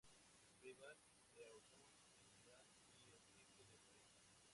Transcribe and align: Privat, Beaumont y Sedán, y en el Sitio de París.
Privat, 0.59 0.97
Beaumont 1.35 1.91
y 2.17 2.23
Sedán, 2.25 2.65
y 2.97 3.03
en 3.03 3.13
el 3.13 3.21
Sitio 3.27 3.67
de 3.69 3.77
París. 3.81 4.09